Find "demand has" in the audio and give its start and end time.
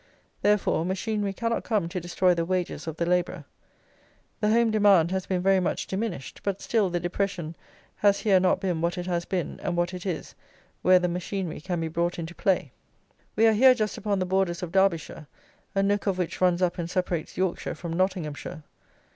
4.71-5.27